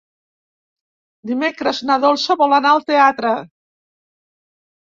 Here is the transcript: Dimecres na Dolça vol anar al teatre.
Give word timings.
Dimecres 1.31 1.83
na 1.89 1.99
Dolça 2.05 2.39
vol 2.41 2.57
anar 2.57 2.73
al 2.79 2.83
teatre. 2.89 3.37